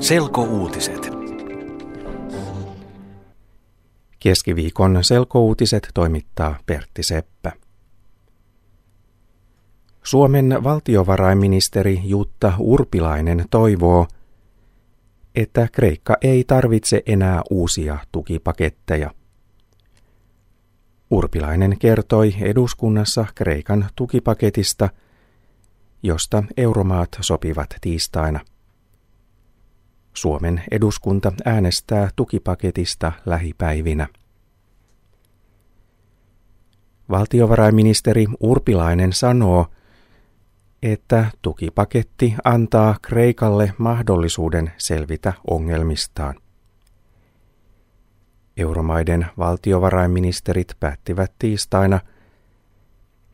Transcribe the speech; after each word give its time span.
Selkouutiset. 0.00 1.10
Keskiviikon 4.20 5.04
selkouutiset 5.04 5.88
toimittaa 5.94 6.58
Pertti 6.66 7.02
Seppä. 7.02 7.52
Suomen 10.02 10.58
valtiovarainministeri 10.64 12.00
Jutta 12.04 12.52
Urpilainen 12.58 13.44
toivoo, 13.50 14.06
että 15.34 15.68
Kreikka 15.72 16.16
ei 16.20 16.44
tarvitse 16.44 17.02
enää 17.06 17.42
uusia 17.50 17.98
tukipaketteja. 18.12 19.10
Urpilainen 21.10 21.78
kertoi 21.78 22.34
eduskunnassa 22.40 23.26
Kreikan 23.34 23.86
tukipaketista, 23.96 24.88
josta 26.02 26.42
euromaat 26.56 27.08
sopivat 27.20 27.74
tiistaina. 27.80 28.40
Suomen 30.14 30.62
eduskunta 30.70 31.32
äänestää 31.44 32.10
tukipaketista 32.16 33.12
lähipäivinä. 33.26 34.08
Valtiovarainministeri 37.10 38.26
Urpilainen 38.40 39.12
sanoo, 39.12 39.66
että 40.82 41.26
tukipaketti 41.42 42.34
antaa 42.44 42.96
Kreikalle 43.02 43.74
mahdollisuuden 43.78 44.72
selvitä 44.78 45.32
ongelmistaan. 45.50 46.34
Euromaiden 48.56 49.26
valtiovarainministerit 49.38 50.76
päättivät 50.80 51.32
tiistaina, 51.38 52.00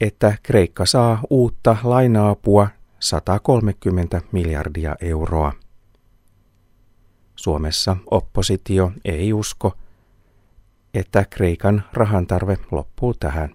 että 0.00 0.34
Kreikka 0.42 0.86
saa 0.86 1.20
uutta 1.30 1.76
lainaapua 1.84 2.68
130 3.00 4.20
miljardia 4.32 4.96
euroa. 5.00 5.52
Suomessa 7.48 7.96
oppositio 8.10 8.92
ei 9.04 9.32
usko, 9.32 9.76
että 10.94 11.24
Kreikan 11.30 11.84
rahantarve 11.92 12.58
loppuu 12.70 13.14
tähän. 13.14 13.54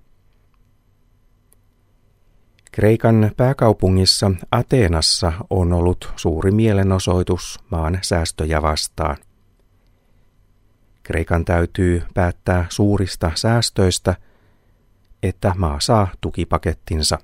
Kreikan 2.72 3.32
pääkaupungissa 3.38 4.32
Ateenassa 4.52 5.34
on 5.50 5.74
ollut 5.74 6.14
suuri 6.16 6.52
mielenosoitus 6.52 7.60
maan 7.72 8.00
säästöjä 8.02 8.62
vastaan. 8.62 9.18
Kreikan 11.04 11.46
täytyy 11.46 12.04
päättää 12.14 12.66
suurista 12.70 13.32
säästöistä, 13.36 14.16
että 15.24 15.54
maa 15.58 15.80
saa 15.80 16.08
tukipakettinsa. 16.22 17.18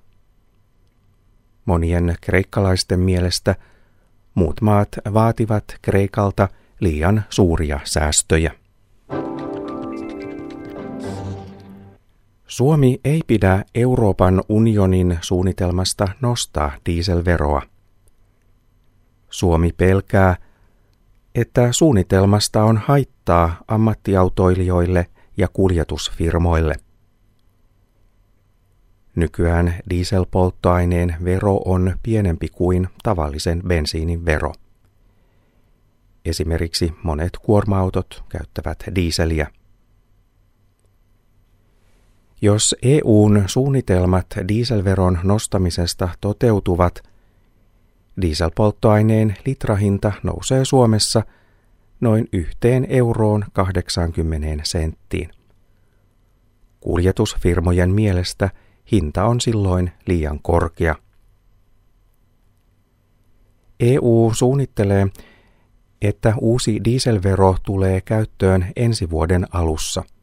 Monien 1.66 2.16
kreikkalaisten 2.22 3.00
mielestä 3.00 3.56
muut 4.35 4.61
maat 4.61 4.89
vaativat 5.13 5.63
Kreikalta 5.81 6.47
liian 6.80 7.23
suuria 7.30 7.80
säästöjä. 7.83 8.52
Suomi 12.47 12.99
ei 13.03 13.21
pidä 13.27 13.66
Euroopan 13.75 14.44
unionin 14.49 15.17
suunnitelmasta 15.21 16.08
nostaa 16.21 16.71
dieselveroa. 16.86 17.61
Suomi 19.30 19.71
pelkää, 19.77 20.36
että 21.36 21.71
suunnitelmasta 21.71 22.64
on 22.64 22.77
haittaa 22.77 23.58
ammattiautoilijoille 23.67 25.08
ja 25.38 25.47
kuljetusfirmoille. 25.53 26.75
Nykyään 29.20 29.73
dieselpolttoaineen 29.89 31.16
vero 31.23 31.62
on 31.66 31.95
pienempi 32.03 32.48
kuin 32.50 32.88
tavallisen 33.03 33.61
bensiinin 33.67 34.26
vero. 34.26 34.53
Esimerkiksi 36.26 36.94
monet 37.03 37.38
kuorma-autot 37.42 38.23
käyttävät 38.30 38.84
diiseliä. 38.95 39.48
Jos 42.42 42.76
EUn 42.82 43.43
suunnitelmat 43.48 44.26
dieselveron 44.48 45.20
nostamisesta 45.23 46.10
toteutuvat, 46.22 47.04
dieselpolttoaineen 48.22 49.36
litrahinta 49.45 50.11
nousee 50.23 50.66
Suomessa 50.66 51.23
noin 51.99 52.27
yhteen 52.33 52.86
euroon 52.89 53.45
80 53.54 54.64
senttiin. 54.64 55.30
Kuljetusfirmojen 56.80 57.92
mielestä 57.92 58.49
hinta 58.92 59.26
on 59.26 59.42
silloin 59.42 59.92
liian 60.08 60.39
korkea. 60.42 60.95
EU 63.80 64.32
suunnittelee, 64.36 65.08
että 66.02 66.33
uusi 66.42 66.82
dieselvero 66.83 67.55
tulee 67.66 68.02
käyttöön 68.02 68.72
ensi 68.76 69.10
vuoden 69.10 69.45
alussa– 69.52 70.04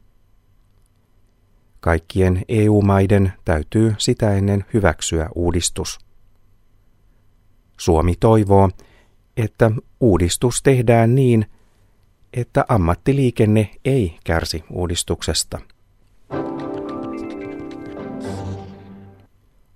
Kaikkien 1.79 2.41
EU-maiden 2.47 3.33
täytyy 3.45 3.95
sitä 3.97 4.33
ennen 4.33 4.65
hyväksyä 4.73 5.29
uudistus. 5.35 5.99
Suomi 7.77 8.15
toivoo, 8.19 8.69
että 9.37 9.71
uudistus 9.99 10.61
tehdään 10.61 11.15
niin, 11.15 11.45
että 12.33 12.65
ammattiliikenne 12.67 13.69
ei 13.85 14.17
kärsi 14.23 14.63
uudistuksesta. 14.71 15.59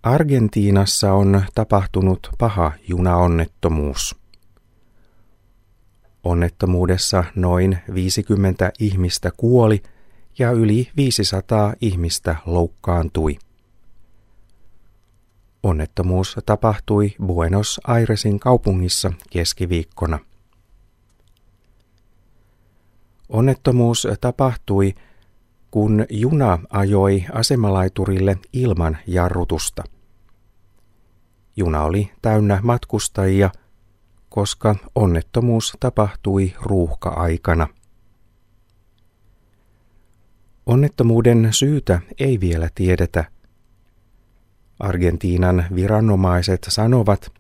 Argentiinassa 0.04 1.14
on 1.14 1.44
tapahtunut 1.56 2.30
paha 2.38 2.72
junaonnettomuus. 2.88 4.16
Onnettomuudessa 6.24 7.24
noin 7.36 7.78
50 7.94 8.72
ihmistä 8.80 9.32
kuoli– 9.38 9.84
ja 10.40 10.52
yli 10.52 10.90
500 10.98 11.74
ihmistä 11.82 12.36
loukkaantui. 12.46 13.40
Onnettomuus 15.64 16.38
tapahtui 16.46 17.16
Buenos 17.26 17.80
Airesin 17.84 18.40
kaupungissa 18.40 19.14
keskiviikkona. 19.30 20.20
Onnettomuus 23.30 24.08
tapahtui, 24.22 24.94
kun 25.72 26.06
juna 26.10 26.60
ajoi 26.70 27.26
asemalaiturille 27.34 28.38
ilman 28.54 28.98
jarrutusta. 29.08 29.84
Juna 31.56 31.84
oli 31.84 32.12
täynnä 32.22 32.60
matkustajia, 32.64 33.50
koska 34.30 34.76
onnettomuus 34.96 35.74
tapahtui 35.80 36.54
ruuhka-aikana. 36.62 37.68
Onnettomuuden 40.66 41.48
syytä 41.52 42.00
ei 42.20 42.40
vielä 42.40 42.70
tiedetä. 42.76 43.26
Argentiinan 44.80 45.66
viranomaiset 45.76 46.66
sanovat, 46.70 47.32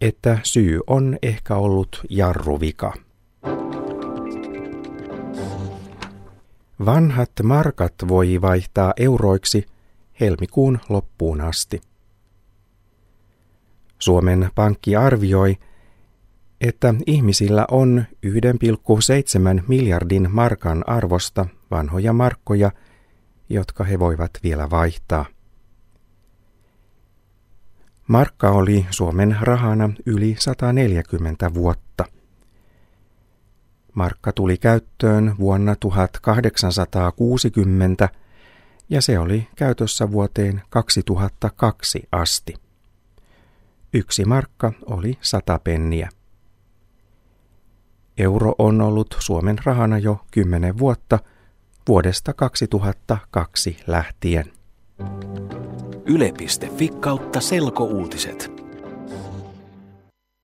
että 0.00 0.38
syy 0.42 0.80
on 0.86 1.18
ehkä 1.22 1.56
ollut 1.56 2.02
jarruvika. 2.10 2.92
Vanhat 6.84 7.30
markat 7.42 7.94
voi 8.08 8.38
vaihtaa 8.40 8.92
euroiksi 8.96 9.66
helmikuun 10.20 10.78
loppuun 10.88 11.40
asti. 11.40 11.80
Suomen 13.98 14.50
pankki 14.54 14.96
arvioi, 14.96 15.56
että 16.60 16.94
ihmisillä 17.06 17.66
on 17.70 18.04
1,7 18.26 19.62
miljardin 19.68 20.28
markan 20.30 20.88
arvosta 20.88 21.46
vanhoja 21.70 22.12
markkoja, 22.12 22.70
jotka 23.48 23.84
he 23.84 23.98
voivat 23.98 24.30
vielä 24.42 24.70
vaihtaa. 24.70 25.24
Markka 28.06 28.50
oli 28.50 28.86
Suomen 28.90 29.36
rahana 29.40 29.90
yli 30.06 30.36
140 30.38 31.54
vuotta. 31.54 32.04
Markka 33.94 34.32
tuli 34.32 34.58
käyttöön 34.58 35.34
vuonna 35.38 35.76
1860 35.76 38.08
ja 38.88 39.02
se 39.02 39.18
oli 39.18 39.48
käytössä 39.56 40.12
vuoteen 40.12 40.62
2002 40.70 42.02
asti. 42.12 42.54
Yksi 43.94 44.24
markka 44.24 44.72
oli 44.86 45.18
sata 45.20 45.58
penniä. 45.58 46.08
Euro 48.18 48.54
on 48.58 48.80
ollut 48.80 49.16
Suomen 49.18 49.56
rahana 49.64 49.98
jo 49.98 50.20
kymmenen 50.30 50.78
vuotta 50.78 51.18
vuodesta 51.88 52.32
2002 52.32 53.76
lähtien. 53.86 54.52
Yle.fi 56.06 56.88
kautta 56.88 57.40
selkouutiset. 57.40 58.61